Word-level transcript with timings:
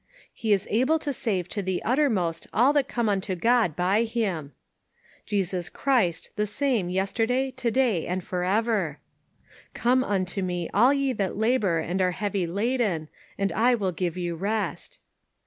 "He 0.33 0.51
is 0.51 0.67
able 0.71 0.97
to 0.97 1.13
save 1.13 1.47
to 1.49 1.61
the 1.61 1.83
uttermost 1.83 2.47
all 2.51 2.73
that 2.73 2.87
come 2.87 3.07
unto 3.07 3.35
God 3.35 3.75
by 3.75 4.01
him."" 4.03 4.53
Jesus 5.27 5.69
Christ, 5.69 6.31
LIGHT 6.35 6.41
OUT 6.41 6.43
OF 6.43 6.49
DARKNESS. 6.49 6.59
429 6.97 6.97
the 6.97 6.97
same 6.97 7.01
yesterday, 7.03 7.51
to 7.51 7.71
day 7.71 8.07
and 8.07 8.23
forever."" 8.23 8.99
Come 9.75 10.03
unto 10.03 10.41
me 10.41 10.71
all 10.73 10.91
ye 10.91 11.13
that 11.13 11.37
labor 11.37 11.77
and 11.77 12.01
are 12.01 12.13
heavy 12.13 12.47
laden, 12.47 13.09
and 13.37 13.51
I 13.51 13.75
will 13.75 13.91
give 13.91 14.17
you 14.17 14.33
rest." 14.35 14.97